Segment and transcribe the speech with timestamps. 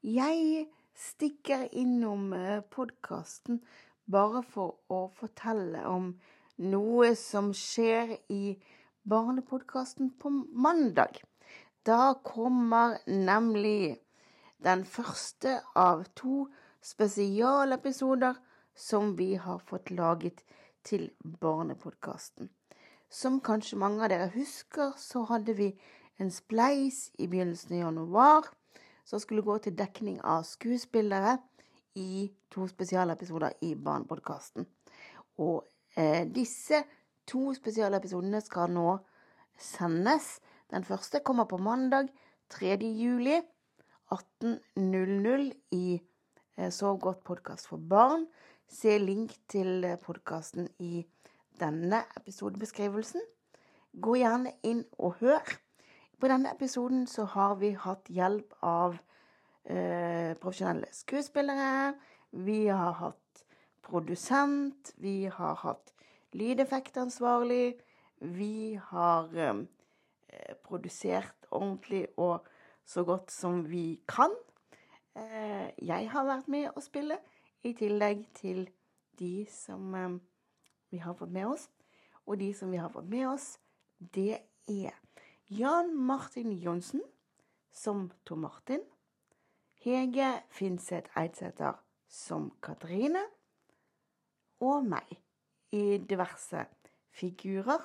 [0.00, 2.30] Jeg stikker innom
[2.72, 3.58] podkasten
[4.08, 6.14] bare for å fortelle om
[6.72, 8.54] noe som skjer i
[9.04, 11.20] Barnepodkasten på mandag.
[11.84, 14.00] Da kommer nemlig
[14.64, 16.46] den første av to
[16.80, 18.40] spesialepisoder
[18.72, 20.40] som vi har fått laget
[20.82, 22.48] til Barnepodkasten.
[23.12, 25.74] Som kanskje mange av dere husker, så hadde vi
[26.16, 28.50] en spleis i begynnelsen av januar
[29.10, 31.38] som skulle gå til dekning av skuespillere
[31.98, 34.68] i to spesialepisoder i Barnepodkasten.
[35.42, 35.64] Og
[35.98, 36.84] eh, disse
[37.26, 38.92] to spesialepisodene skal nå
[39.58, 40.38] sendes.
[40.70, 42.12] Den første kommer på mandag
[42.54, 42.76] 3.
[42.78, 43.40] juli
[44.14, 45.98] 18.00 i
[46.56, 48.28] eh, Sov godt podkast for barn.
[48.70, 51.02] Se link til eh, podkasten i
[51.58, 53.26] denne episodebeskrivelsen.
[53.98, 55.58] Gå gjerne inn og hør.
[56.20, 58.98] På denne episoden så har vi hatt hjelp av
[59.64, 61.94] eh, profesjonelle skuespillere.
[62.30, 63.44] Vi har hatt
[63.80, 64.92] produsent.
[65.00, 65.94] Vi har hatt
[66.36, 67.80] lydeffektansvarlig.
[68.36, 69.62] Vi har eh,
[70.60, 72.44] produsert ordentlig og
[72.84, 74.36] så godt som vi kan.
[75.16, 77.16] Eh, jeg har vært med å spille,
[77.64, 78.66] i tillegg til
[79.16, 80.20] de som eh,
[80.92, 81.70] vi har fått med oss.
[82.28, 83.54] Og de som vi har fått med oss,
[83.98, 84.92] det er
[85.52, 87.02] Jan Martin Johnsen
[87.72, 88.80] som Tor Martin.
[89.82, 91.72] Hege Finseth Eidsæter
[92.06, 93.24] som Katrine.
[94.60, 95.16] Og meg
[95.74, 96.60] i diverse
[97.10, 97.82] figurer.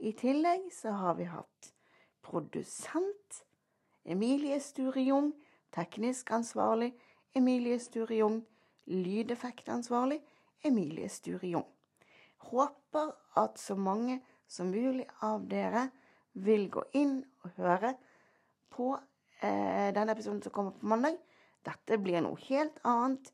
[0.00, 1.68] I tillegg så har vi hatt
[2.24, 3.44] produsent
[4.04, 5.34] Emilie Sture Jung,
[5.76, 6.94] teknisk ansvarlig
[7.36, 8.46] Emilie Sture Jung,
[8.86, 10.22] lydeffektansvarlig
[10.64, 11.68] Emilie Sture Jung.
[12.48, 15.90] Håper at så mange som mulig av dere
[16.34, 17.94] vil gå inn og høre
[18.74, 21.18] på eh, denne episoden som kommer på mandag.
[21.64, 23.30] Dette blir noe helt annet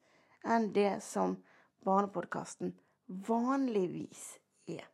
[0.46, 1.38] enn det som
[1.84, 2.74] Barnepodkasten
[3.26, 4.84] vanligvis er.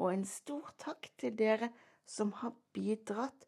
[0.00, 1.70] Og en stor takk til dere
[2.08, 3.46] som har bidratt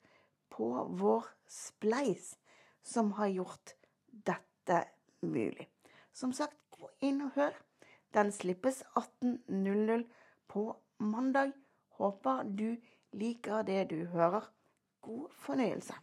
[0.55, 0.69] på
[1.01, 2.37] vår spleis,
[2.83, 3.75] som har gjort
[4.09, 4.85] dette
[5.25, 5.67] mulig.
[6.13, 7.57] Som sagt, gå inn og hør.
[8.15, 10.05] Den slippes 18.00
[10.47, 10.69] på
[11.03, 11.51] mandag.
[11.99, 12.77] Håper du
[13.15, 14.51] liker det du hører.
[15.05, 15.95] God fornøyelse.